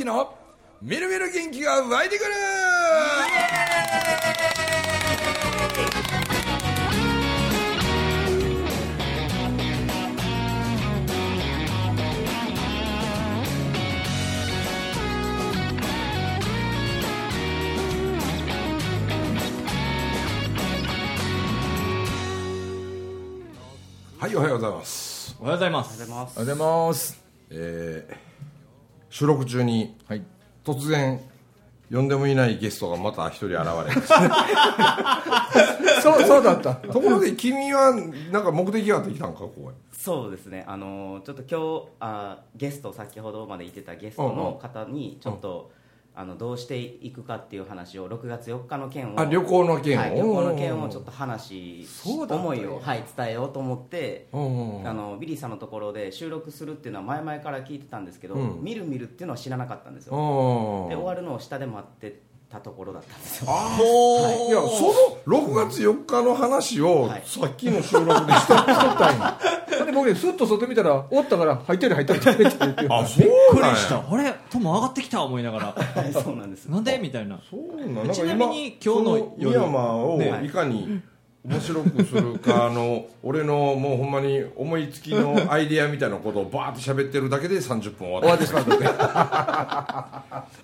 [0.00, 0.34] 樹の
[0.80, 2.30] みるみる元気が湧いてくる。
[24.18, 25.36] はいおはようございます。
[25.40, 25.88] おはようございます。
[25.88, 26.36] おはようございます。
[26.36, 27.22] おはようございます。
[27.50, 28.29] えー
[29.10, 30.22] 収録中にはい。
[30.64, 31.20] 突然
[31.90, 33.92] 呼んでもいないゲストがまた一人現れ
[36.00, 36.74] そうそうだった。
[36.74, 37.92] ところで君は
[38.30, 39.74] なんか目的があって来たんかここへ。
[39.92, 40.64] そうですね。
[40.66, 45.72] あのちょっと今日あゲスト先ほどまで言ってたゲストの方にちょっと、
[46.20, 58.62] あのどうしていくかっていう話を6月4日の件をあ旅行の件を、はい、旅行の件をちょっと話思いを、はい、伝えようと思ってうんあのビリーさんのところで収録するっていうのは前々から聞いてたんですけど、うん。
[58.62, 60.14] 見る見るっていうのは知らなかったんですよ。
[60.14, 60.88] うん。
[60.88, 63.50] で終わるのを下で待ってたところだったんですよ。
[63.50, 64.50] あい。
[64.50, 67.22] やその6月4日の話をはい。
[67.24, 69.38] さっきの収録でした、たんや。
[69.86, 74.02] で僕ねスッと外見たらおったから入ってる入ってる入ってるって言ってあそうびっくなんした。
[74.10, 74.34] あれ？
[74.50, 75.66] トモ上がってきた思いながら。
[76.02, 80.48] はいそうなんですなんでみたいなそうなんなんかちなみに今日のそ夜深山をねい。
[80.48, 81.00] かに
[81.42, 88.74] 面白くするかの俺のもうほんまに思いつきのアイディアみたいなことをバーって喋ってるだけで30分終わっ終わってしまった。
[88.74, 88.84] っ て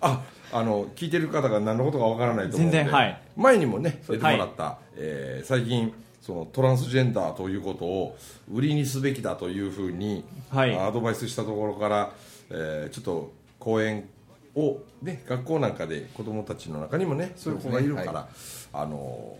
[0.00, 0.20] あ
[0.52, 2.84] あの聞いてる方が何のことかわからないと思うんで。
[2.84, 3.20] はい。
[3.36, 8.18] 前にもね出てもらった、えー最近そのトランスジェンダーということを
[8.52, 10.76] 売りにすべきだというふうに、はい。
[10.76, 12.12] アドバイスしたところから、
[12.50, 14.08] えーちょっと講演
[14.54, 18.24] を、ね、学校なんかで子どもたちの中にもねそういう子がいるから、そうで
[18.72, 19.36] あの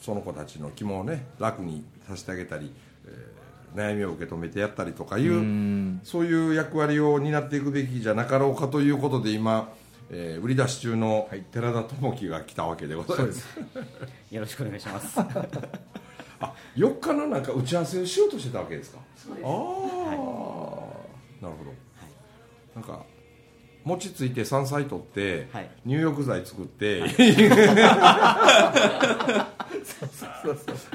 [0.00, 2.72] その子たちの気もね楽にさせてあげたり、
[3.06, 3.36] えー
[3.76, 6.00] 悩みを受け止めてやったりとかいううん。
[6.02, 9.70] そういう役割を担っていくべきじゃなかろうかということで今、
[10.10, 13.46] えー売り出し中の寺田智樹が来たわけでございます,、
[14.30, 15.18] よろしくお願いします。
[16.38, 18.98] あ4日のなんか打ち合わせをしようとしてたわけですか？
[18.98, 19.54] ああ、なる
[21.42, 21.50] ほど、
[22.74, 23.04] なんか
[23.84, 25.70] 餅ついて山菜取って、はい。
[25.86, 27.00] 入浴剤作って、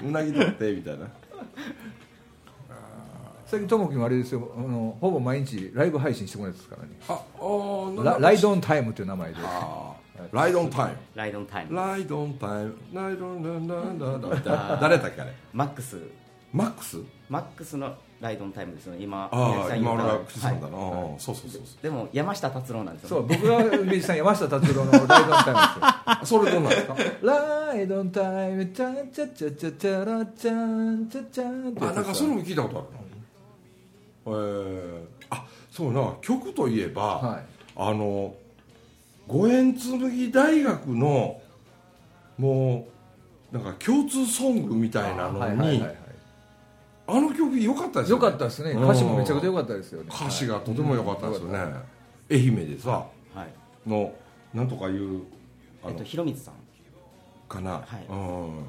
[0.03, 1.07] うなぎ取ってみたいな
[3.51, 4.49] 最近ともきもあれですよ。
[4.55, 6.89] あのほぼ毎日ライブ配信してもらってますからね。
[7.09, 9.37] ああーラライドオンタイムという名前で。
[10.31, 10.97] ライドオンタイム。
[11.15, 11.75] ライドンタイム。
[11.75, 12.75] ライドオンタイム。
[12.93, 15.33] ライドオンランランランランだ誰だっけあれ？
[15.51, 15.97] マックス。
[16.53, 16.97] マックス？
[17.27, 19.27] マックスのライドンタイムですよね今。
[19.33, 20.77] あ宮あ今俺城さん言った。
[20.77, 26.95] が口ずんだな、そうそうそうそでも山下達郎なんですよ、ね、そう僕がミュージシャン山下達郎のライドオンタイムです それどんなんですか？
[27.23, 33.01] ライドンタイムチャンチャチャチャチャラチャンチャチャンあなんかそれも聞いたことあるな
[34.25, 37.45] えー、あそうな曲といえば、はい。
[37.75, 38.35] あの
[39.27, 41.41] 五円紬大学の
[42.37, 42.87] も
[43.51, 45.95] うなんか共通ソングみたいなのに、はいはいはいはい。
[47.07, 48.25] あの曲良かったですよね。
[48.25, 48.71] よかったですね。
[48.71, 50.09] 歌詞もめちゃくちゃ良かったですよね。
[50.09, 51.73] 歌詞がとても良かったですよね、はい
[52.33, 53.89] 愛媛でさはい。
[53.89, 54.13] の
[54.53, 55.23] なんとかいう
[55.83, 56.53] あのえっと広光さん。
[57.49, 58.05] かな、はい。
[58.07, 58.65] うん、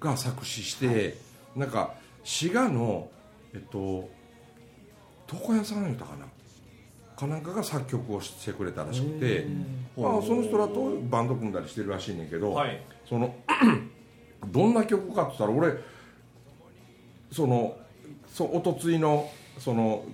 [0.00, 1.16] が作詞して、
[1.54, 1.94] なんか
[2.24, 3.08] 滋賀の
[3.54, 4.08] えっと
[5.32, 6.26] 床屋さん言うたかな
[7.18, 9.46] かなんかが作曲をしてくれたらしくて、
[9.96, 12.80] まあ、その人らとバンド組んだりしてるらしいねんけど、はい。
[13.08, 13.34] その
[14.46, 15.76] どんな曲かって言ったら俺
[17.32, 17.76] その
[18.28, 19.28] そうおとついの
[19.58, 20.04] その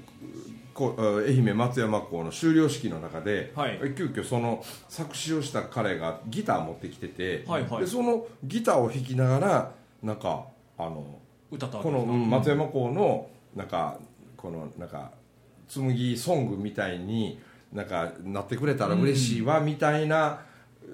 [0.73, 3.79] こ愛媛松山港の修了式の中で、はい。
[3.97, 7.81] 急遽その作詞をした彼がギター持ってきてて、はいはい。
[7.83, 9.73] でそのギターを弾きながら
[10.03, 10.47] なんか
[10.79, 11.05] あの
[11.51, 13.99] 歌ったわけこの松山港のなんか
[14.45, 15.11] このなんか
[15.67, 17.41] 紬ソングみたいに
[17.73, 20.41] なんかなってくれたら嬉しいわみたいな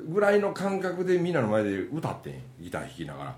[0.09, 3.37] ぐらいの感覚でみんなの前で歌ってんギター弾きながら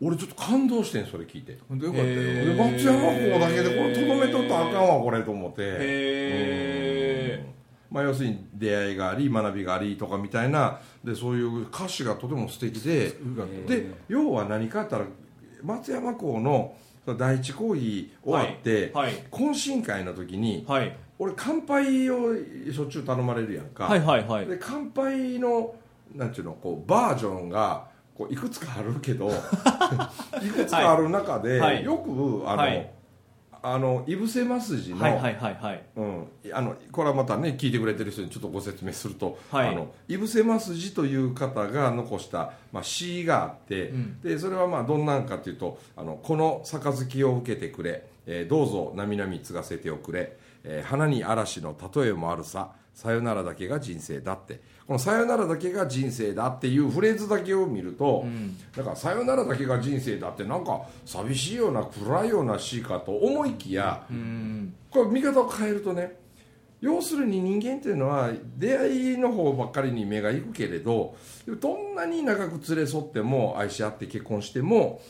[0.00, 1.58] 俺ちょっと感動してんそれ聞いて。
[1.68, 5.56] 本当よかったよ、松山港だけでこれとどめとったらあかんわこれと思って。
[5.60, 7.94] へうん。
[7.96, 13.12] まあ、要するに出会いがあり学びがありとかみたいなでそういう歌詞がとても素敵で
[13.66, 15.04] で要は何かあったら
[15.64, 16.76] 松山港の
[17.14, 20.96] 第一講義終わって、はい懇親会の時に、はい。
[21.18, 22.32] 俺乾杯を
[22.72, 24.46] しょっちゅう頼まれるやんか、はいはいはい。
[24.46, 25.74] で乾杯の
[26.14, 29.30] なんていうのこうバージョンがこういくつかあるけど
[30.42, 31.84] いくつかある中で、はい。
[31.84, 32.97] よくあの、
[33.62, 35.82] はいあの井伏正筋の、はいはいはいはい。
[35.96, 39.68] うん、あのこれはまたね聞いてくれてる人にちょっとご説明すると、はい。
[39.68, 44.20] あの井伏正筋という方が残した、まあ、詩があって、うん。
[44.20, 54.60] でそれはまあどんなんかというと「あのこの杯を受けてくれ、えーどうぞなみなみ継がせておくれ、えー花に嵐の例えもあるささよならだけが人生だって。
[54.84, 58.24] この「さよならだけが人生だ」っていうフレーズだけを見ると、
[58.76, 64.04] だから「さよならだけが人生だ」ってなんか寂しいような暗いような詩かと思いきや、
[64.90, 66.16] これ見方を変えるとね
[66.80, 71.14] 要するに人間っていうのは出会いの方ばっかりに目がいくけれど
[71.46, 75.00] どんなに長く連れ添っても愛し合って結婚しても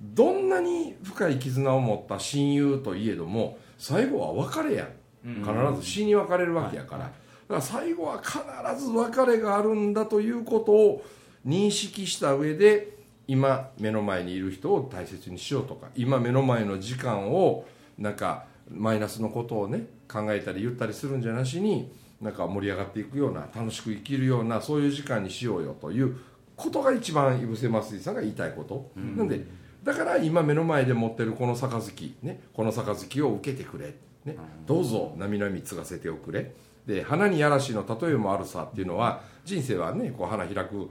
[0.00, 4.88] どんなに深い絆を持った親友といえども最後は別れや
[5.22, 5.44] 必
[5.80, 7.10] ず死に別れるわけやから、
[7.48, 8.38] だから最後は必
[8.84, 11.04] ず別れがあるんだということを
[11.46, 12.96] 認識した上で
[13.28, 17.66] 今目の前にいる人を大切にしようとか今目の前の時間を
[17.98, 21.90] なんかマイナスのことをね考えたり言ったりするんじゃなしに
[22.20, 26.16] なんか盛り上がっていくような楽しく生きるようなそういう時間にしようよという
[26.56, 29.44] ことが一番井伏正さんが言いたいこと、なんで
[29.84, 33.94] だから今目の前で持ってるこの杯、ね、この杯を受けてくれ、
[34.24, 36.54] ね、どうぞなみなみ継がせておくれ
[36.86, 40.90] で花に嵐の例えもあるさっていうのは人生はねこう花開く、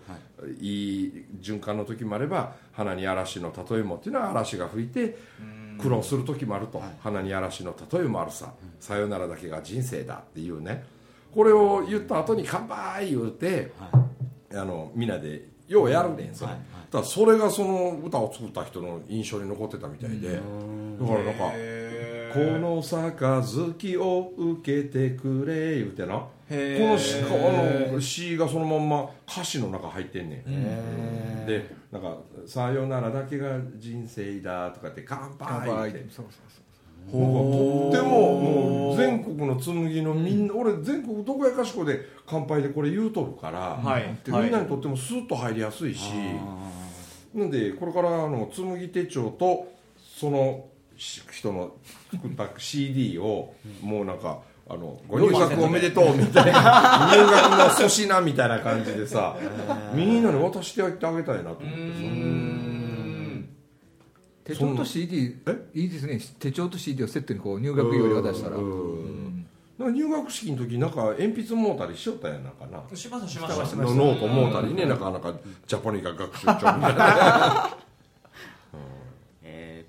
[0.59, 5.18] い、い循環の時もあれば花に嵐の例えもっていうのは嵐が吹いて
[5.77, 10.86] 苦労する時もあると、花に嵐の例えもあるさ、さよならだけが人生だっていうね。
[11.33, 13.74] これを言った後に乾杯言うて、
[14.53, 16.53] あのみんなでようやるねんそれ、
[16.89, 20.30] だそれがその歌を作った人の印象に残ってたみたいで。
[20.30, 20.39] だ
[21.06, 21.51] からなんか
[22.35, 26.27] 「この杯を受けてくれ」言うてな。
[26.47, 31.45] この詩あの詩がそのまんま歌詞の中入ってんねん。
[31.47, 36.05] でなんか「さよならだけが人生だ」とかって「乾杯」って。
[36.09, 36.65] そうそうそう
[37.11, 44.03] とってももう全国の紬のみんな、俺全国どこやかしこで乾杯でこれ言うとるから、はい。
[44.23, 46.11] でみんなにとってもスッと入りやすいし、
[47.33, 49.67] なんでこれからあの紬手帳と
[49.97, 51.74] そのし人の
[52.12, 59.36] 作った CD をもうなんかあのご入学おめでとうみたいな入学の粗品みたいな感じでさ
[59.94, 61.75] みんなに渡してあげてあげたいなと思って
[64.45, 65.36] 手帳と CD
[65.74, 66.19] いいですね。
[66.39, 68.57] 手帳と CD をセットにこう入学用に渡したら。
[68.57, 69.45] うん。
[69.80, 72.68] なんか入学式の時なんか鉛筆もうたりしよったやんなんか。
[72.68, 73.75] なしましたしました。
[73.77, 75.00] のノートもうたりねなん。
[75.00, 75.33] かなんか
[75.65, 77.69] ジャポニカ学習帳みたいな。
[78.71, 78.86] え ー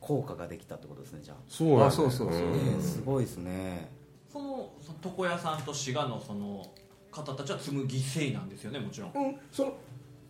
[0.06, 1.85] 効果ができたってことですねじゃあ、そうやね。
[1.87, 2.38] あそうそうそう。
[2.38, 3.91] えーすごいですね。
[4.32, 4.70] その
[5.05, 6.64] 床屋さんと滋賀のその
[7.11, 9.12] 方たちは紬生なんですよねもちろん。
[9.12, 9.76] うんその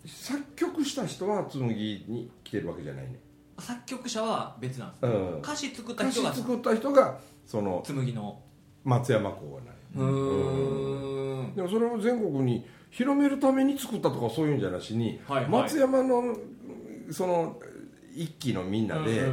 [0.06, 1.67] 作曲した人は紬
[2.08, 3.20] に来てるわけじゃないね。
[3.58, 5.38] 作曲者は別なんです、うん。
[5.40, 8.40] 歌詞作った歌人が詞作った人がその紬の。
[8.82, 11.55] 松山公がなうーん。
[11.55, 15.50] でもそれを全国に広めるために作ったとかそういうんじゃなしに、はいはい。
[15.50, 16.34] 松山の
[17.11, 17.61] その
[18.16, 19.30] 一期のみんなで、うんうん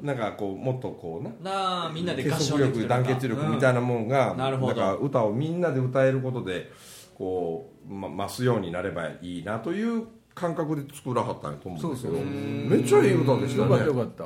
[0.00, 1.30] うんなんかこうもっとこうな。
[1.52, 4.72] なあみんなで合結唱束力団結力みたいな、なもんが、なるほど。
[4.72, 6.72] んか歌をみんなで歌えることで
[7.14, 12.18] こう、ま、増すようになればいいなという感覚で作らはったんやと思うんですけど。
[12.18, 14.24] めっちゃいい歌でしたよねかったよかった。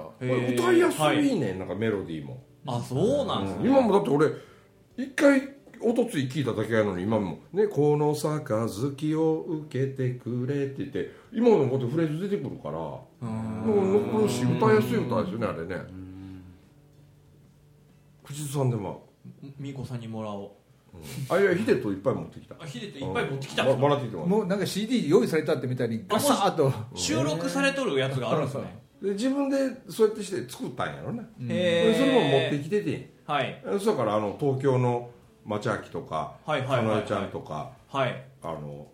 [0.54, 2.38] 歌いやすいね、なんかメロディーも、うん
[2.68, 4.26] あそうなんですね、今もだって俺
[4.96, 13.06] 一回おとつい聞いただけやのに今も「ねこの杯を受けてくれ」って言って今のことフレーズ出てくるからも
[13.62, 16.06] う残るし歌いやすい歌ですよねあれね。
[18.24, 19.06] 口ずさんでも。
[19.58, 20.50] みこさんにもらおう。
[21.28, 22.56] あいやヒデといっぱい持ってきた。
[22.58, 23.74] あヒデっていっぱい持ってきた。
[23.74, 26.72] んもらってきてももうなんか CD 用意されたってみたいにガサッと。
[26.94, 28.78] 収録されとるやつがあるんですね。
[29.02, 29.56] で自分で
[29.88, 33.14] そうやってして作ったんやろね、それも持ってきてて。
[33.26, 33.62] はい。
[33.78, 35.10] そやからあの東京の
[35.46, 36.86] 町明とかはいはいはいはい。
[36.86, 38.24] 花江ちゃんとかはい。
[38.42, 38.86] あの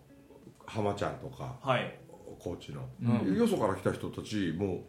[0.65, 1.99] 浜ちゃんとかはい。
[2.39, 2.81] 高知の、
[3.33, 4.83] よそから来た人たちも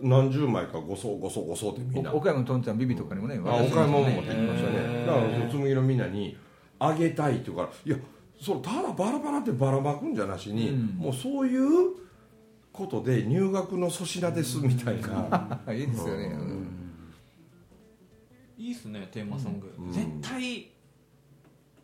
[0.00, 2.12] う何十枚かごそごそごそってみんな。
[2.12, 5.06] 岡山のとんちゃんビビとかにもねあ岡山も持ってねきましたね。
[5.06, 6.36] だから紬のみんなに
[6.78, 7.96] あげたいって言うからいや
[8.40, 11.94] そうただバラバラってばらまくんじゃなしに、もうそういう
[12.72, 16.36] ことで入学の粗品ですみたいな、 いいですよね。
[18.58, 19.92] いいっすねテーマソング、うん。
[19.92, 20.68] 絶対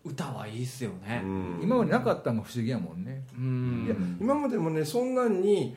[0.04, 1.22] 歌はいいっすよね。
[1.24, 1.60] うん。
[1.62, 3.22] 今までなかったのが不思議やもんね。
[3.36, 3.84] うん。
[3.86, 5.76] いや今までもねそんなんに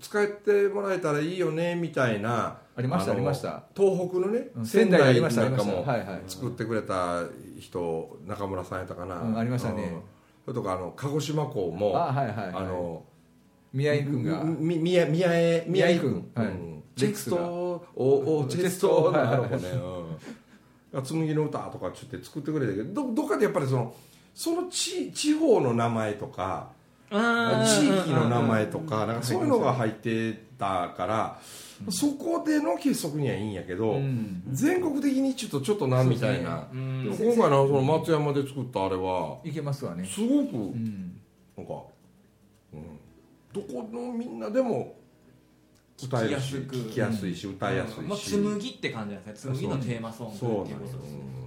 [0.00, 3.62] 使ってもらえたらいいよねみたいなありましたのありました。
[3.76, 5.92] 東北のね、うん仙仙台にあり台ましたなんかもありました。
[5.92, 6.22] はいはい。
[6.26, 7.22] 作ってくれた
[7.60, 9.82] 人中村さんやったかな、うんありましたね。
[9.84, 10.00] うん。
[10.44, 12.46] それとかあの鹿児島港もあはいはいはい。
[12.54, 13.04] あの
[13.72, 14.42] 宮井君が。
[14.44, 16.46] み宮宮江宮江君はい。
[16.46, 16.82] うん。
[16.96, 17.36] チェスト
[17.94, 19.68] おおチェストチェストなるほどね。
[19.70, 20.07] うん
[20.92, 23.94] 紬の歌とかちょっと作ってくれたけどどどっかでやっぱりその
[24.34, 26.70] その地地方の名前とか
[27.10, 31.40] 地域の名前とかなんかそういうのが入ってたから
[31.90, 34.42] そこでの結束にはいいんやけど、うん。
[34.50, 37.16] 全国的にちょっとちょっとなみたいな、うん。
[37.18, 40.04] 今回のその松山で作ったあれはいけますわね。
[40.04, 41.20] すごくうん。
[41.56, 41.72] なんか、
[42.72, 42.98] うん、
[43.52, 44.96] どこのみんなでも
[46.02, 49.54] 歌えるし聞きやすく聞きやすいし、歌いやすいし、まあ、紬って感じなんですね。
[49.56, 51.00] 紬のテーマソングっていうことですね。
[51.22, 51.38] うん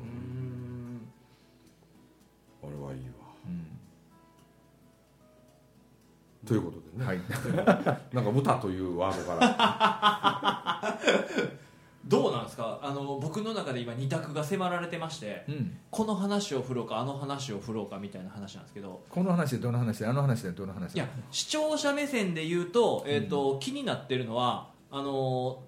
[2.63, 3.13] あれはいいわ。
[3.47, 3.65] うん。
[6.47, 7.19] ということでね、はい。
[8.13, 10.99] なんか歌というワードから
[12.05, 12.79] どうなんですか？
[12.81, 15.77] あの僕の中で今二択が迫られてましてうん。
[15.89, 19.03] この話を振ろうかあの話を振ろうかみたいな話なんですけど。
[19.09, 25.61] この話でどの話であの話でどの話いや視聴者目線で言うと,、えーと気になってるのはあの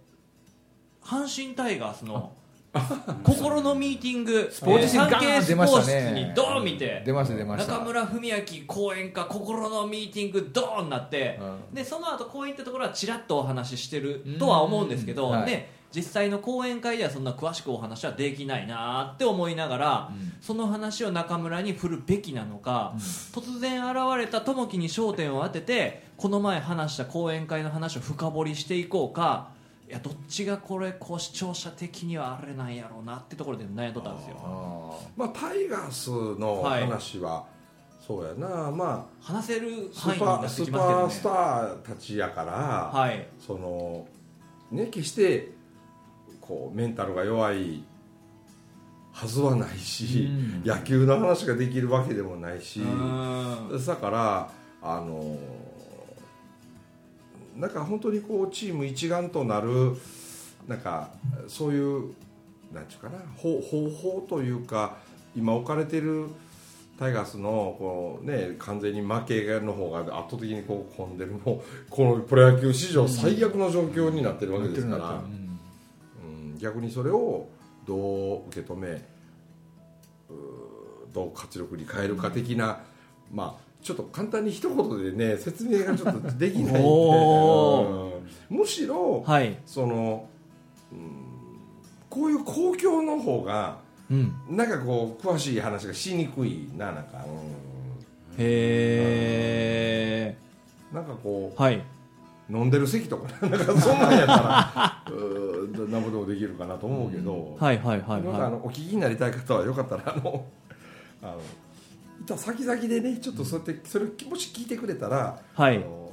[1.03, 2.33] 阪神タイガースの
[3.23, 7.73] 心のミーティングスポーツ紙えーサンケイガーン出まスポーツにドーン見て出ました出ました。
[7.73, 8.31] 中村文明
[8.65, 11.75] 講演家心のミーティングドーンなって、うん。
[11.75, 15.45] でその後講演ってところはちらっとお話ししてるとは思うんですけど、うんはい。
[15.45, 20.33] で実際の講演会ではそんな詳しくお話はできないなって思いながら、うん。
[20.41, 22.93] その話を中村に振るべきなのか、
[23.31, 29.51] 突然現れた友樹に焦点を当ててこの前話した講演会の話を深掘りしていこうか。
[29.87, 34.37] いやどっちがこれこう視聴者的にはあれなんやろうなってところで悩んどったんですよ。
[34.41, 36.09] あまあタイガース
[36.39, 37.45] の話は、
[38.05, 38.71] そうやな。
[38.71, 42.51] ま話せるあスーパースターたちやから、
[42.91, 43.27] はい。
[43.45, 44.07] その
[44.71, 45.52] ね決して
[46.47, 47.83] こうメンタルが弱い
[49.11, 50.63] はずはないし、うん。
[50.65, 55.37] 野球の話ができるわけでもないし、うんだからあの
[57.55, 59.95] なんか本当にこうチーム一丸となる
[60.67, 61.09] なんか
[61.47, 62.13] そういう
[62.73, 64.97] なんていうかな方方法というか
[65.35, 66.27] 今置かれてる
[66.99, 75.42] タイガースのこう、ね、完全に負けの方が圧倒的にこう混んでるもうこのプロ野球史上最悪の状況になってるわけですから、うんうん、
[76.63, 77.49] 逆にそれを
[77.85, 79.01] どう受け止め
[81.11, 82.79] どう活力に変えるか的な、
[83.31, 88.57] まあちょっと簡単に一言でね説明がちょっとできないんで、 おうん。
[88.57, 89.57] むしろ、はい。
[89.65, 90.25] その、
[90.93, 91.11] うん、
[92.09, 93.79] こういう公共の方が
[94.09, 94.33] うん。
[94.49, 97.25] なんかこう詳しい話がしにくいななんか、
[98.37, 100.37] へ
[100.91, 101.83] うん、なんかこうーはい。
[102.49, 105.03] 飲んでる席とかなんかそんなんやったら
[105.73, 110.45] なんぼでもできるかなと思うけど、はいはいはいなんかあはのお聞きになりたい方はよかったらあの
[111.21, 111.41] あの
[112.21, 115.77] いた先々でねちょっとそうやってそれもし聞いてくれたら、はい。
[115.77, 116.11] あの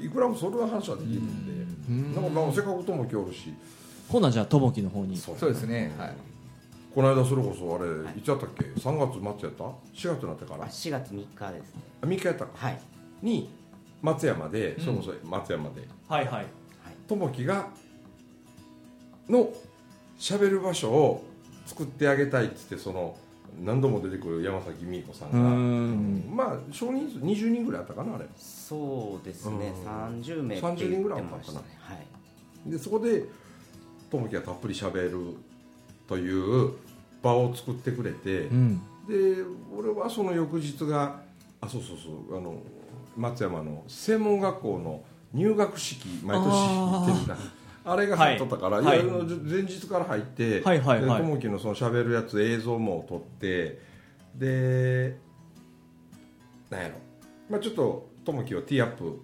[0.00, 1.52] いくらもそれの話はできるんで、
[1.88, 2.14] うん。
[2.14, 3.50] なんかなんかせっかく友樹おるし。
[3.50, 3.54] い
[4.08, 5.16] ほなじゃあ友樹の方に。
[5.16, 5.92] そそうですね。
[5.98, 6.14] はい。
[6.94, 10.64] この間それこそあれ、い、つやったっけ？3月末やった？4月になってから。
[10.64, 11.82] あ4月3日ですね。
[12.02, 12.50] あ3日やったか。
[12.54, 12.80] はい。
[13.22, 13.50] に
[14.02, 14.84] 松山で、うん。
[14.84, 15.88] それこそ松山で。
[16.08, 16.26] はい。
[16.26, 16.46] はい。
[17.08, 17.68] 友樹が
[19.28, 19.52] の
[20.18, 21.24] 喋る場所を
[21.66, 23.16] 作ってあげたいっつってその
[23.62, 26.24] 何度も出てくる山崎美子さんうが、ん。
[26.34, 28.26] まあ少人数20人ぐらいあったかなあれ。
[28.36, 29.72] そうですね。
[29.84, 30.20] うん。
[30.20, 32.70] 30名って30人言ぐらいってましたねはい。
[32.70, 33.24] でそこで
[34.10, 35.36] 友樹がたっぷり喋る
[36.06, 36.72] という
[37.22, 38.80] 場を作ってくれて、うん。
[39.08, 39.42] で
[39.76, 41.20] 俺はその翌日が
[41.60, 42.62] あそうそうそうあの
[43.16, 47.36] 松山の専門学校の入学式毎年行ってるな
[47.90, 49.02] あれが入っとったから、はい。
[49.02, 51.22] 前日から入ってはいはいはい。
[51.22, 53.80] で友樹のその喋るやつ映像も撮って
[54.34, 55.16] で
[56.70, 56.94] なんやろ、
[57.48, 59.22] まあ、ちょっと友樹をティーアップ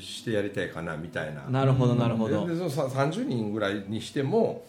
[0.00, 1.42] してやりたいかなみたいな。
[1.48, 2.46] なるほどなるほど。
[2.46, 4.64] ででそのさ30人ぐらいにしても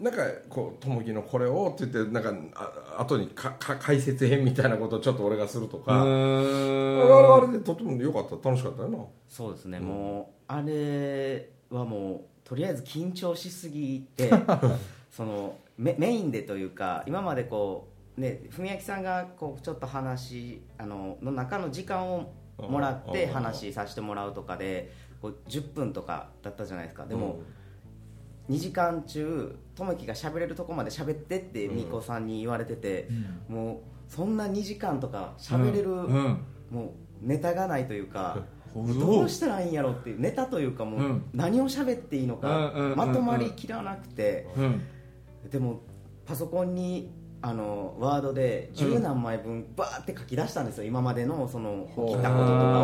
[0.00, 8.48] なんかこう友樹のこれをって言ってなんかあ後にかか解説編みたいなことをちょっと俺がするとうか、あれあれでとても良かった。
[8.48, 8.98] 楽しかったよな。
[9.28, 14.30] そうですね、もうあれはもうとりあえず緊張しすぎて
[15.10, 23.32] そのメメインでというか今までこうね文明さんがこうちょっと話あのの中の時間をもらってうん。
[23.32, 24.90] 話させてもらうとかで
[25.20, 27.06] こう10分とかだったじゃないですか。
[27.06, 27.40] でも、
[28.50, 33.08] 2時間中友樹が喋れるとこまで喋ってってうん美子さんに言われてて、
[33.48, 35.98] もうそんな2時間とか喋れる、うん。
[35.98, 36.44] うん。
[36.70, 38.38] もうネタがないというか
[38.74, 41.24] どうしたらいいんやろっていうネタというかもううん。
[41.32, 42.96] 何を喋っていいのかうんうんうんうん。
[42.96, 44.48] まとまりきらなくて。
[44.56, 44.82] うん。
[45.50, 45.80] でも
[46.24, 50.84] パソコンにあのワードで十何枚分バーって書き出したんですよ。
[50.84, 52.80] 今までのその起きたこととか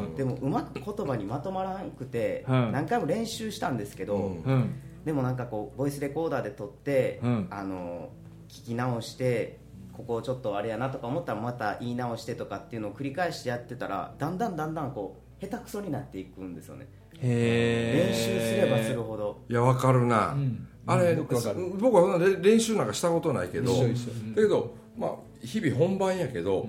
[0.00, 2.72] うんをでもうまく言葉にまとまらなくてうん。
[2.72, 4.42] 何回も練習したんですけどうん。
[4.42, 4.74] うん
[5.04, 7.48] でもなんかこうボイスレコーダーで撮ってうん。
[7.50, 8.10] あの
[8.48, 9.58] 聞き直して
[9.92, 16.88] ここちょっとあれやなとか思ったらまた言い直してとかっていうのを繰り返してやってたらだんだんだんだんこう下手くそになっていくんですよね。
[17.18, 19.40] へ練習すればするほど。
[19.48, 20.68] いやわかるな、うん。
[20.86, 21.70] あれ、よくわかる。
[21.78, 24.12] 僕はそんなれ練習なんかしたことないけど一緒一緒。
[24.30, 25.10] だけど、まあ、
[25.42, 26.68] 日々本番やけど、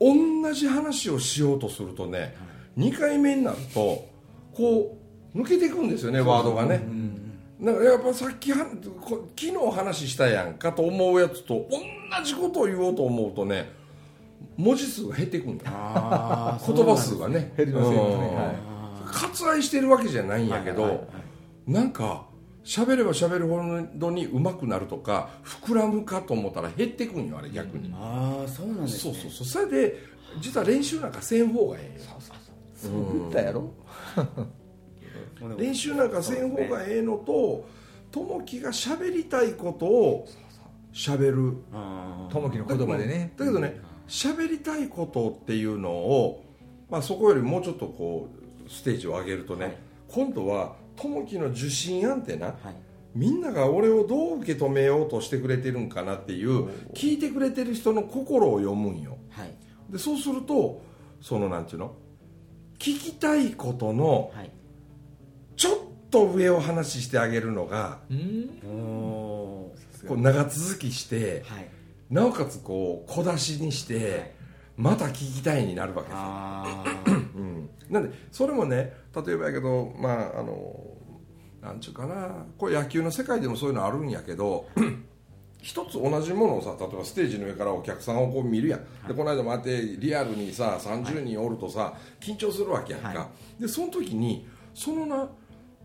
[0.00, 2.34] 同じ話をしようとするとね、
[2.78, 4.08] 2回目になると
[4.54, 4.98] こ
[5.34, 6.82] う抜けていくんですよねワードがね、
[7.62, 8.66] だからやっぱさっきは
[9.00, 13.70] こ昨日話したやんかと思うやつと同じことを言おうと思うとね
[14.56, 15.64] 文字数が減っていくんだ
[16.66, 17.52] 言葉数がね。
[17.56, 18.72] 減りますよね。
[19.12, 21.04] 割愛してるわけじゃないんやけど、はいはいは
[21.68, 21.72] い。
[21.72, 22.26] なんか
[22.64, 23.60] 喋れば喋るほ
[23.94, 29.14] どに上手くなるとか膨らむかと思ったら減ってくんよあれ逆に、ああそうなんですね。
[29.14, 29.46] そうそうそう。
[29.46, 29.96] それで
[30.40, 32.06] 実は練習なんかせん方がええよ。
[32.74, 33.72] そう言ったやろ
[35.58, 37.66] 練習なんかせん方がええのと
[38.10, 40.28] 友樹が喋りたいことを
[40.92, 41.56] 喋る。
[42.30, 43.32] 友樹の言葉でね。
[43.36, 46.44] だけどね喋りたいことっていうのを、
[46.90, 48.28] まあ、そこよりもうちょっとこ
[48.66, 49.76] うステージを上げるとね、はい。
[50.08, 52.56] 今度は友樹の受信案ってなはい。
[53.14, 59.18] みんなが俺をどう受け止めようとしてくれてるんかなっていう聞いてくれてる人の心を読むんよ。
[59.30, 59.54] はい。
[59.90, 60.82] でそうすると
[61.20, 61.94] そのなんていうの？
[62.78, 64.50] 聞きたいことのはい
[65.56, 65.78] ちょっ
[66.10, 68.50] と上を話してあげるのがうん。
[68.62, 71.68] こう長続きしてはい。
[72.10, 74.32] なおかつこう小出しにして、はい。
[74.76, 76.18] また聞きたいになるわけですよ。
[76.18, 80.74] あ うん、なんでそれもね例えばやけどまああの
[81.60, 84.66] なんちゅうかなこれ野球の世界でもそういうのあるんやけど
[85.62, 93.28] 一つ同じものをさ例えばステージの上からお客さんをこう見るやん、でこの間もあってリアルにさ30人おるとさ、緊張するわけやんか、は
[93.60, 95.28] でその時にそのな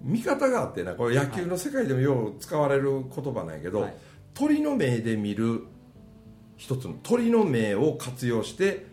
[0.02, 3.94] 見方があってなこれ野球の世界でもよう使われる言葉なんやけど、はい。
[4.34, 5.64] 鳥の目で見る
[6.56, 8.86] 一つの鳥の目を活用して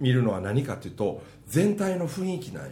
[0.00, 2.70] 見るのは何かというと全体の雰囲気なんよ。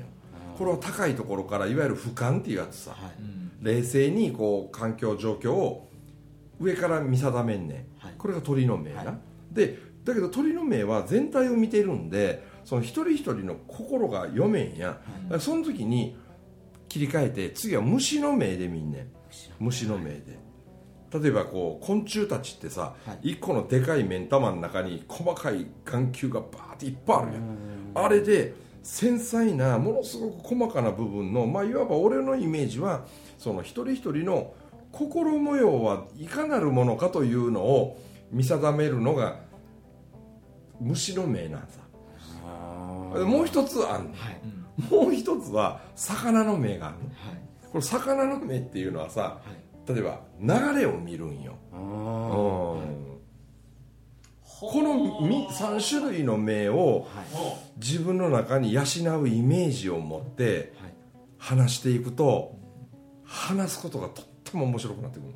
[0.57, 3.11] これは高いところからいわゆる俯瞰っていうやつさ、はい。
[3.63, 5.91] 冷静にこう環境状況を
[6.61, 8.15] 上から見定めんねん、はい。
[8.17, 9.15] これが鳥の目な、はい。
[9.53, 15.01] でだけど鳥の目は全体を見てるんでその一人一人の心が読めんや、
[15.39, 16.17] その時に
[16.97, 19.13] 切り替えて次は虫の目で見んねん。
[19.61, 20.11] 虫の目。
[20.11, 20.39] で。
[21.13, 23.33] 例えばこう昆虫たちってさ、はい。
[23.33, 27.47] 一個のでかい目ん玉の中に細かい眼球がバーっていっぱいあるやん。
[27.95, 33.05] あれで繊細なものすごく細かな部分の、まあ、いわば俺のイメージは
[33.37, 34.55] その一人一人の
[34.93, 39.41] 心模様はいかなるものかというのを見定めるのが
[40.81, 41.81] 虫の目なんさ。
[42.45, 44.13] あもう一つあんねん。
[44.15, 44.56] はい
[44.91, 47.05] もう一つは魚の目があるの。
[47.05, 47.71] はい。
[47.71, 49.41] これ魚の目っていうのはさは
[49.89, 49.93] い。
[49.93, 51.55] 例えば流れを見るんよ。
[51.73, 53.17] あうん。
[54.43, 57.07] この3種類の目を
[57.77, 58.83] 自分の中に養
[59.21, 60.95] うイメージを持ってはい。
[61.39, 62.57] 話していくと
[63.25, 65.35] 話すことがとっても面白くなってくる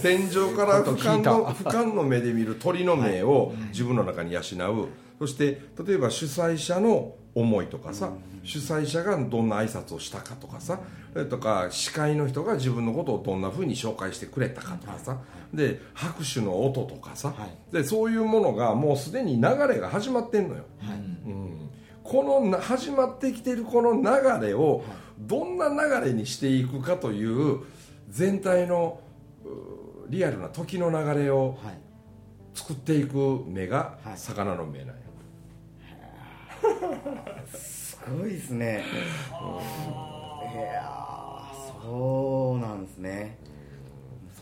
[0.00, 4.42] 天井から俯瞰の俯瞰の目で見る鳥の目を自分の中に養う。
[5.18, 8.12] そして例えば主催者の思いとかさ
[8.42, 10.80] 主催者がどんな挨拶をしたかとかさ
[11.14, 15.18] えとか司会の人が自分のことをどんなふうに紹介してくれたかとかさ
[15.52, 17.72] で拍手の音とかさはい。
[17.72, 20.98] でそういうものがもうすでに流れが始まってんのよ、はい。
[20.98, 21.70] うん。
[22.02, 24.82] このな始まってきてるこの流れを
[25.18, 27.60] どんな流れにしていくかという
[28.08, 29.00] 全体の
[29.44, 31.78] うリアルな時の流れをはい。
[32.52, 34.18] 作っていく目がはい。
[34.18, 34.94] 魚の目なんよ、
[37.52, 38.84] すごいですね。
[40.52, 43.38] いやーそうなんですね。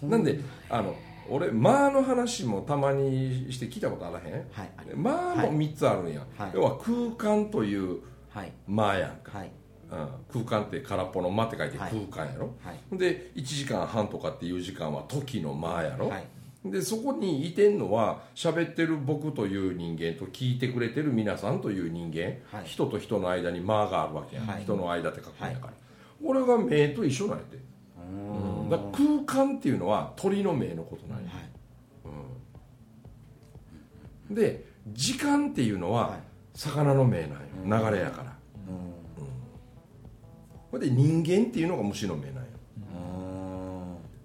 [0.00, 0.94] そなんであの
[1.30, 4.32] 俺間の話もたまにして聞いたことあらへん？
[4.52, 6.50] はいあり間も3つあるんや、はい。
[6.54, 8.00] 要は空間という
[8.30, 8.52] はい。
[8.66, 9.50] 間やんか、はい。
[9.90, 10.08] うん、
[10.44, 12.98] 空間って空っぽの間って書いてはい空間やろ、はい。
[12.98, 16.24] で1時間半とかっていう時間は時の間やろ、はい
[16.64, 22.66] でそこにいてんのは喋ってる僕という人間と聞いてくれてる皆さんという人間、はい。
[22.66, 24.62] 人と人の間に間があるわけやん、はい。
[24.62, 25.72] 人の間って書くんやから、
[26.22, 27.60] 俺が目と一緒なんやて、う
[28.00, 28.68] うん。
[28.68, 31.38] だ空間っていうのは鳥の目のことなんや、は
[34.30, 34.34] い。
[34.34, 36.20] で時間っていうのははい。
[36.54, 38.36] 魚の目なんよ流れやから。
[38.68, 38.92] うん。
[40.72, 40.80] ほん。
[40.80, 42.42] で人間っていうのが虫の目なんよ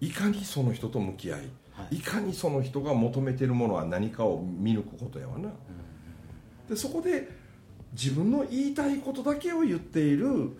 [0.02, 0.08] うん。
[0.08, 1.46] いかにその人と向き合い、は
[1.91, 1.98] い。
[1.98, 5.50] い、かにその人が求めてるものは何かを見抜くことやわな、
[6.69, 7.30] でそこで
[7.93, 10.52] 自分の言いたいことだけを言っている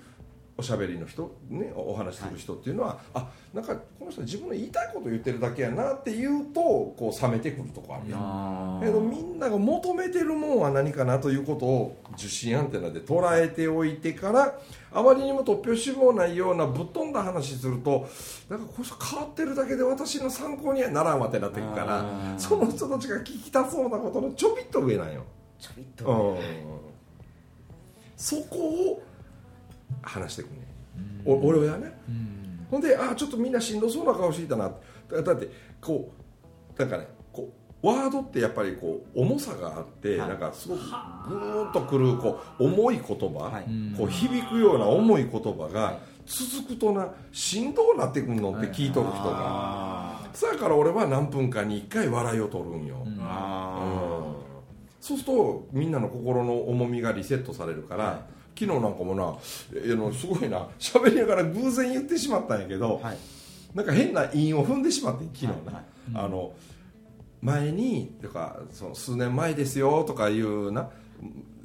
[0.56, 8.78] おしゃべりの人、ね、お話しする人っていうのは、あなんかこの人自分の言いたいこと言ってるだけやなって言うとこう冷めてくるとこあるやん。
[8.78, 14.60] あけどみんなが求めてるもんは何かなということを受信アンテナで捉えておいてから
[14.92, 18.08] あまりにも突拍子もないようなぶっ飛んだ話すると
[18.48, 22.06] なんかこの人変わってるだけで私の参考にはならんわってなってくから
[22.38, 25.24] その人たちが聞きたそうなことのちょびっと上なんよ、
[25.60, 26.38] ちょびっとうん、
[28.16, 28.58] そこ
[28.92, 29.04] を
[30.02, 30.68] 話してくんね
[31.26, 31.94] お俺はね。
[32.08, 32.68] うん。
[32.70, 34.72] ほんであちょっとみんなしんどそうな顔していたな
[35.10, 36.12] だだってこ
[36.76, 40.30] うなんかねこうワードってやっぱりこう重さがあって、はい。
[40.30, 43.66] なんかすごくぐーっとくるこう重い言葉、はい。
[43.98, 53.18] こう響くような重い言葉はが続くとなしんどうなってくんのって聞いとる人が、あそやから俺は何分かに1回笑いを取るんよ、ーうん。
[53.22, 54.34] あ
[55.02, 59.36] そうするとみんなの心の重みがリセットされるから、はい昨日なんかもな
[59.76, 63.18] えあのすごいな喋りながら偶然言ってしまったんやけど、ーはい。
[63.74, 65.82] なんか変な韻を踏んでしまって昨日な、はいは
[66.22, 66.26] い。
[66.26, 66.54] あの
[67.42, 70.90] 前にとかその数年前ですよとかいうな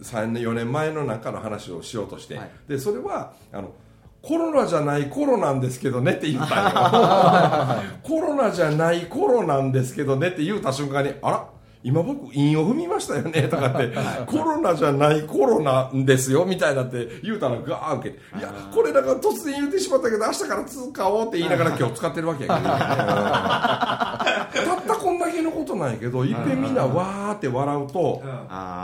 [0.02, 2.50] 3年4年前の中の話をしようとして、はい。
[2.68, 3.72] でそれはあの
[4.20, 7.92] コロナじゃないコロなんですけどねって言ったんよ。
[8.02, 11.48] コロナじゃないコロなんですけどねって言うた瞬間にあら
[11.82, 13.92] 今僕韻を踏みましたよねとかって
[14.26, 18.38] コロナじゃないコロナですよみたいなって言うたらガー受けて。
[18.38, 18.42] い。
[18.42, 28.22] やこれなんか突然言ってしまったけど明日から使おうって言いながら今日使ってるわけやけど、ね、 たったこんだけのことなんやけどいっぺんみんなわーって笑うと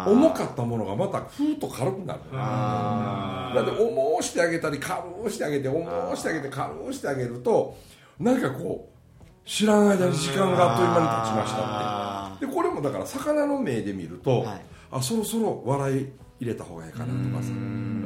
[0.07, 2.20] 重かったものがまたふーっと軽くなる。
[2.35, 7.76] あだって重うしてあげたり軽うしてあげて重うしてあげて軽うしてあげると
[8.20, 14.62] なんかこう知らない間に時間があっという間に経ちましたあってでこれもだから魚の目で見ると、はい。
[14.90, 16.08] あそろそろ笑い
[16.40, 17.50] 入れた方がいいかなとかさ。
[17.50, 18.04] うん。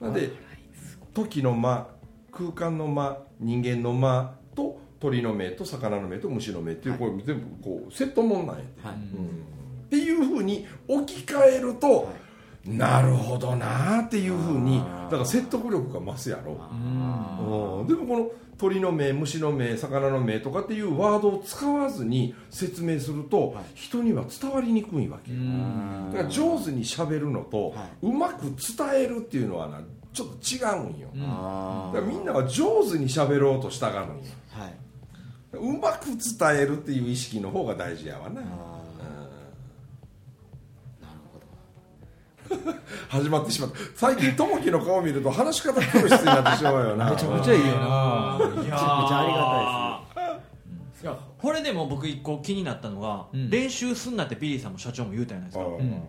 [0.00, 0.30] なんで
[1.14, 1.88] 時の間
[2.30, 8.94] 空間の間人間の間と鳥の目と魚の目と虫の目っていう、これ全部こうセットもんなんやて、はい。
[8.94, 9.00] うん。
[9.86, 12.08] っていうふうに置き換えると、
[12.64, 16.52] なるほどなっていうふうにだから説得力が増すやろ。
[16.52, 17.86] うん。
[17.86, 23.64] でもこの鳥の目虫の目魚の目とかっていうワードを使わずに説明すると、はい。
[23.74, 28.54] 人には伝わりにくいわけだから上手にしゃべるのと、はうまく伝
[28.94, 29.80] えるっていうのはな
[30.12, 34.22] ちょっと違うんよ、あだからみんなは上手にしゃべろうとしたがるんよ。
[34.56, 34.74] ーはい。
[35.52, 38.75] うまく伝えるっていう意識の方が大事やわな、あ
[43.08, 43.76] 始まってしまった。
[43.94, 47.10] 最近友樹の顔見ると話し方教室になってしまうよな。
[47.10, 47.72] めちゃくちゃいいよな。
[47.72, 48.40] いやー。
[48.40, 50.02] めちゃめちゃあ
[51.02, 53.50] いやこれでも僕一個気になったのが、うん。
[53.50, 56.02] 練習すんなってビリーさんも社長も言うたじゃないですか、うん。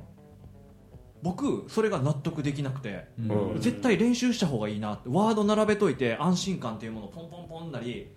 [1.22, 3.22] 僕それが納得できなくて、う
[3.58, 3.60] ん。
[3.60, 8.08] 絶対練習した方がいいなってワード並べといて安心感っていうものをポンポンポンなり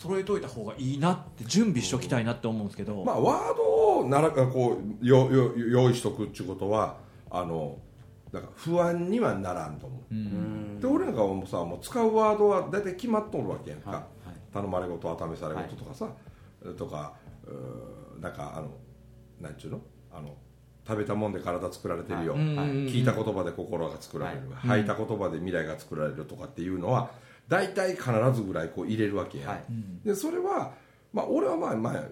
[0.00, 6.96] 揃えといた方がいいなって準備しときたいなって思うんですけど、まあワードをならこうよよ用意しとくっていうことは
[7.30, 7.78] あの
[8.32, 10.80] なんか不安にはならんと思う、うん。
[10.80, 14.36] で俺なんかはもうさもう使うワードは大体決まっとるわけやんか、はいはい。
[14.52, 16.08] 頼まれ事は試され事とかさ、
[16.76, 17.14] とか
[17.46, 18.68] うーなんかあの
[19.40, 19.80] なんちゅうの？
[20.12, 20.36] あの
[20.86, 27.10] 食べたもんで体作られてるよ、うんはい聞いた言葉で心が作られる、吐いた言葉で未来が作られるとかっていうのは
[27.48, 29.64] 大体必ずぐらいこう入れるわけやん、はい。
[30.04, 30.72] でそれは、
[31.12, 32.04] まあ、俺はまあ、まあ、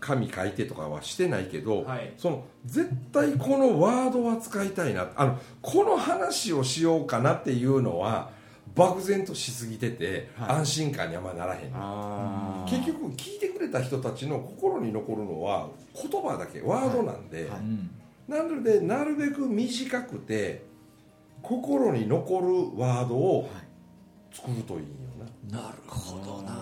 [0.00, 2.12] 紙書いてとかはしてないけど、はい。
[2.16, 5.10] その絶対このワードは使いたいな。
[5.14, 8.30] あのこの話をしようかなっていうのは
[8.74, 10.50] 漠然としすぎてて、はい。
[10.58, 11.60] 安心感にあんまならへん
[12.68, 17.60] 結局聞いてくれた人たちの心に残るのは言葉だけワードなんで、はい。
[17.60, 17.90] うん。
[18.28, 20.64] なのでなるべく短くて
[21.42, 23.48] 心に残るワードを
[24.32, 24.86] 作るといいよ
[25.50, 26.52] な、なるほどな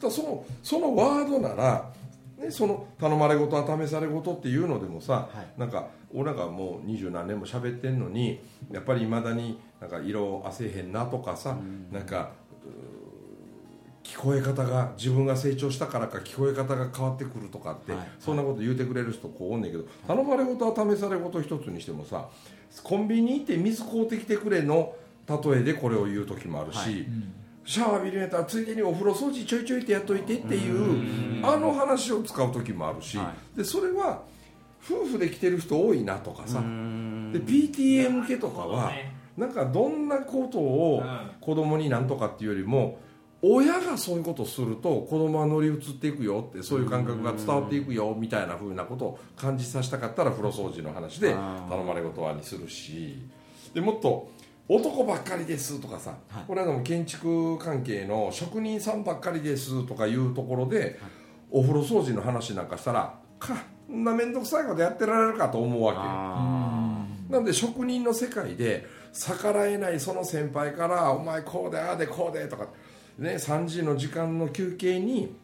[0.00, 1.90] そのそのワードなら、
[2.38, 5.60] ね、その頼まれ事は試され事っていうのでもさ、はい。
[5.60, 11.56] なんか俺なんかもう二十何年も喋ってんのにやっぱりいまだになんか色あせへんなとかさ、
[11.90, 12.30] なんか
[14.02, 18.08] 聞こえ方が自分が成長したからか聞こえ方が変わってくるとかって、はい。
[18.20, 22.28] そんなこと言うてくれる人こうおんねんけど頼まれ事は試され事一つにしてもさ
[22.82, 24.94] コンビニ行って水買うてきてくれの
[25.28, 27.06] 例えでこれを言う時もあるし、はい
[27.64, 34.22] シャワー浴びるんやったらついでにお風呂掃除ちょいちょいってやっといてっていうあの話を使う時もあるし、はでそれは
[34.84, 37.32] 夫婦で来てる人多いなとかさ、うん。
[37.32, 41.30] で PTA 向けとかは、ねなんかどんなことをうん。
[41.40, 43.00] 子供になんとかっていうよりも
[43.42, 51.34] 親がそういうことをすると子供は乗り移っていくよってそういう感覚が伝わっていくよみたいなふうなことを感じさせたかったら風呂掃除の話で
[51.68, 53.18] 頼まれ事はにするし。
[53.74, 54.30] でもっと
[54.66, 56.44] 男ばっかりですとかさ、はい。
[56.46, 60.98] この間も建築関係の職人さんばっかりですとかいうところで、
[61.50, 63.54] お風呂掃除の話なんかしたらか
[63.88, 72.66] んな面倒くさいことやってられるかと思うわけなんで職人の世界で逆らえないその先輩から「お前こうでああでこうで」とか、
[73.18, 75.36] ね、3時の時間の休憩に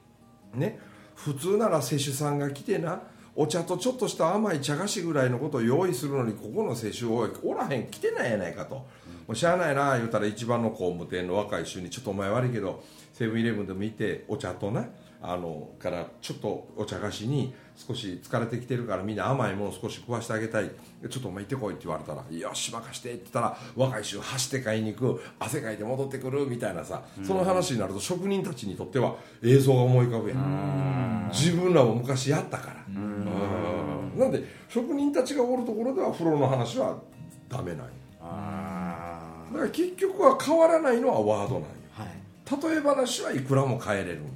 [0.54, 0.80] ね
[1.14, 3.00] 普通なら施主さんが来てな
[3.40, 8.85] お茶とちょっとした甘い茶菓子ぐらいのことを用意するのにここの施主おいおらへん来てないやないかと、も
[9.29, 14.85] うしゃあないな言うたら一番の工務店の若い衆にちょっとお前悪いけどセブンイレブンでも行ってお茶とな
[15.22, 20.70] あのからちょっとお茶菓子に少し疲れてきてるからみんな甘いもの少し食わしてあげたい。
[21.09, 31.30] ちょっとお前行ってこいって言われたら「よし任して」って言ったら若い衆走って買いに行く汗かいて戻ってくるみたいなさその話になると職人たちにとっては映像が思い浮かぶやん。
[31.33, 32.85] 自分らも昔やったから。
[32.88, 34.18] うん。
[34.18, 36.98] なんで職人たちがおるところでは風呂の話は
[37.48, 37.92] ダメなんよ。
[38.20, 41.66] あだから結局は変わらないのはワードなんよ。
[41.92, 42.70] はい。
[42.72, 44.30] 例え話はいくらも変えれるんよ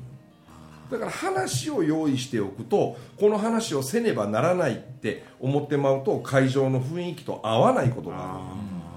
[0.91, 8.39] だから話を用意しておくとこの話をせねばならないって思ってまうと会場の雰囲気と合わないことがあ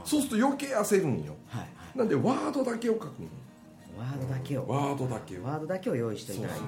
[0.04, 0.08] る。
[0.08, 1.36] そうすると余計焦るんよ。
[1.48, 1.98] はいはい。
[1.98, 3.12] なんでワードだけを書く
[3.98, 4.68] ワードだけを。
[4.68, 5.44] ワードだけを。
[5.44, 6.60] ワードだけを用意していただい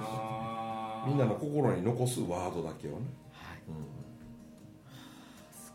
[1.06, 2.96] みんなの心に残すワードだけをね。
[2.98, 3.66] い。
[5.54, 5.72] す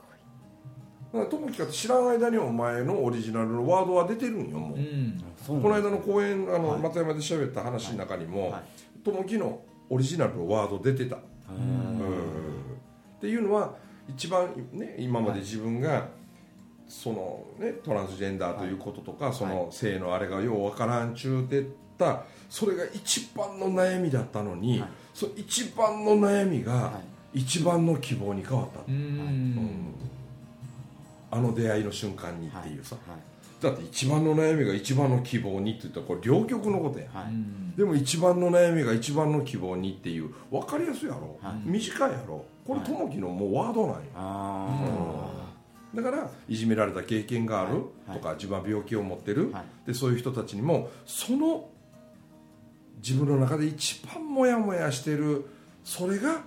[1.13, 5.23] だから友樹か知らん間にお前のオリジナルのワードは出てるんよもう、うん。
[5.47, 6.81] ごいこの間の公演あの、はい。
[6.81, 8.63] 松山で喋った話の中にも、はい
[9.11, 11.17] 友樹のオリジナルのワード出てた、
[11.49, 11.99] うん。
[13.17, 13.75] っていうのは
[14.09, 16.07] 一番ね今まで自分が、
[16.87, 21.65] そのねトランスジェンダーということとか、その性のあれがようわからんちゅうてっ
[21.97, 24.89] たそれが一番の悩みだったのに、はい。
[25.13, 26.99] その一番の悩みがは
[27.33, 29.93] 一番の希望に変わった、うん。
[31.31, 33.34] あの出会いの瞬間にっていうさ、はい
[33.65, 37.77] だって一番の悩みが一番の希望にって言ったらこれ両極のことや、はい。
[37.77, 41.61] でも一番の悩みが一番の希望にっていう分かりやすいやろ、はい。
[41.65, 42.45] 短いやろ。
[42.65, 45.31] これはい友樹のもうワードなんよ、あ
[45.93, 48.17] だからいじめられた経験があるはい。
[48.17, 49.87] とか、自分は病気を持ってる、はい。
[49.87, 51.69] でそういう人たちにもその
[52.97, 55.45] 自分の中で一番モヤモヤしてる
[55.83, 56.41] それが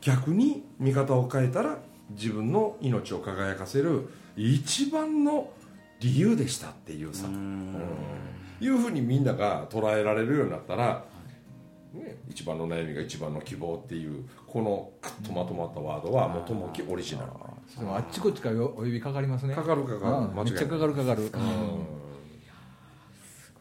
[0.00, 1.78] 逆に見方を変えたら
[2.10, 5.50] 自分の命を輝かせる一番の
[6.02, 7.72] 理由でしたっていうさ、ーううん。
[7.72, 7.76] ん
[8.60, 11.04] いうふうにみんなが捉えられるようになったら、
[11.94, 17.28] ね、一番の悩みが一番の希望っていうこのクッとまとまったワードはもう友樹オリジナル。
[17.94, 19.54] あっちこっちからお呼びかかりますね。
[19.54, 20.12] かかるかかる。
[20.12, 20.34] うん。
[20.34, 20.52] 間違いない。
[20.52, 21.22] めっちゃかかるかかる。
[21.22, 21.28] うん。
[21.30, 21.36] す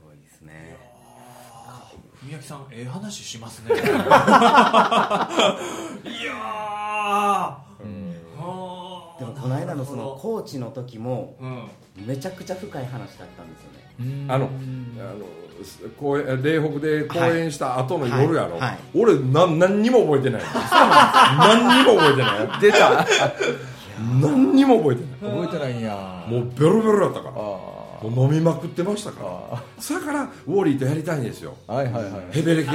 [0.05, 0.77] ごいですね。
[2.23, 3.73] 文明さんええ話しますね。
[3.75, 3.77] い
[6.25, 7.60] や
[9.41, 11.35] この間のそのコーチの時も
[11.95, 13.81] めちゃくちゃ深い話だったんですよね。
[13.99, 14.31] うん。
[14.31, 15.25] あのあの
[15.97, 18.59] 公演霊北で公演した後の夜やろ、はい。
[18.61, 18.77] はい。
[18.95, 20.41] 俺なん何にも覚えてない。
[21.37, 22.61] 何にも覚えてない。
[22.61, 23.07] 出た。
[24.21, 25.31] 何にも覚えてない。
[25.31, 26.25] 覚えてないんや。
[26.27, 27.33] もうベロベロだったから。
[27.35, 27.50] あ
[28.01, 29.29] もう飲みまくってましたから。
[29.29, 31.55] あだからウォーリーとやりたいんですよ。
[31.67, 32.11] あはいはいはい。
[32.31, 32.71] ヘベレ系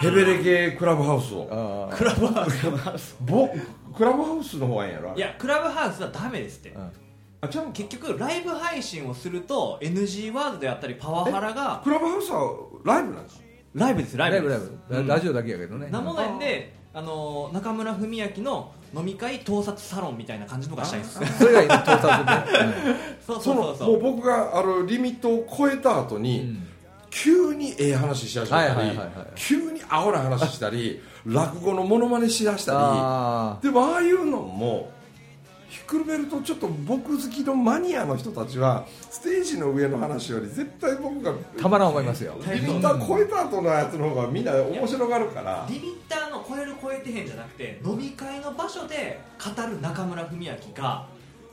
[0.00, 1.48] ヘベレ系クラブハウスを。
[1.90, 1.96] ああ。
[1.96, 3.16] クラブハウス。
[3.20, 3.48] ぼ
[3.96, 5.14] クラブハウスの方がいいんやろ？
[5.16, 6.70] いやクラブハウスはダメですって。
[6.70, 6.90] うん。
[7.40, 12.52] あちゃん結局ライブ配信をすると NG ワードであったりパワハラがクラブハウスは
[12.84, 13.42] ライブなんですか？
[13.74, 15.08] ライブですライブライですブライブ。
[15.08, 15.88] ララジオだけやけどね。
[15.90, 21.38] なもんであの中村文明の飲み会盗撮サロンみたいな感じのがしたいです。
[21.38, 22.96] それがいいね盗撮ね
[23.26, 23.88] そうそそうのそう。
[24.02, 26.66] もう僕があるリミットを超えた後うに、ん。
[27.10, 34.90] 急にええ話しだしたり、はいはいはいはい急に青な話したり落語のモノマネしだしたありでもああいうのも
[35.68, 42.34] ひっくるめるとちょっと僕好きのマニアの人たちはステージの上の話より絶対僕があたまらん思いますよ。
[42.40, 45.66] リミッター超えた後のやつの方がみんな面白がるから。
[45.68, 51.06] リミッターの超える超えてへんじゃなくて飲み会の場所で語る中村文明が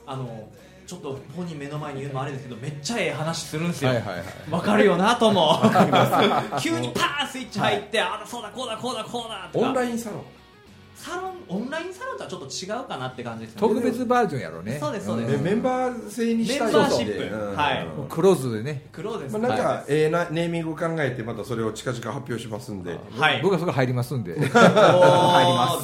[0.06, 0.48] あの
[0.86, 4.24] ちょっと本人目の前に言うのもあれですけどめっちゃええ話するんですよ、はいはいはい。
[4.50, 5.60] わかるよなとも。
[6.62, 9.66] 急にパーンスイッチ入って、ああそうだこうだこうだこうだとか。
[9.66, 10.35] オンラインサロン
[10.96, 13.60] サロンオンラインサロンとはちょっと違うかなって感じですね。
[13.60, 14.78] 特別バージョンやろね。
[14.80, 15.32] そうですそうです。
[15.32, 17.34] でメンバー制にしたいメンバーシップ。
[17.36, 17.54] うん。
[17.54, 17.86] はい。
[17.86, 18.86] うんクローズでね。
[18.92, 19.84] クローゼまあ、なんか、はい。
[19.88, 22.98] ええなネーミング考えてまたそれを近々発表しますんで。
[23.18, 23.42] はい。
[23.42, 24.32] 僕はそこ入りますんで。
[24.40, 25.78] 入りま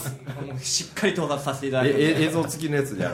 [0.59, 0.65] す。
[0.65, 2.01] しっかり到達させていただいて。
[2.01, 3.09] ええ映像付きのやつでや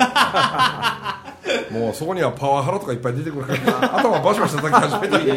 [1.73, 3.99] るもうそこにはパワハラとかいっぱい出てくるから。
[3.99, 5.31] 頭バシバシ叩き始めたり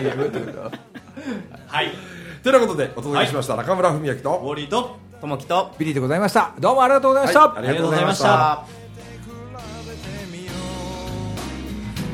[1.68, 1.92] はい。
[2.44, 4.14] てなことでお届けしました、中村文明と。
[4.14, 6.52] ウォーリーとともきとビリーでございました。
[6.60, 8.66] どうもありがとうございました、はいありがとうございました。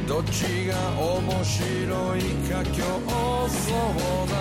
[0.06, 2.84] どっちが面白いか競
[3.48, 4.36] 争だ